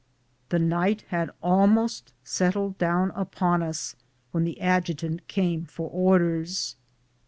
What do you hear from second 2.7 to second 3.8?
down upon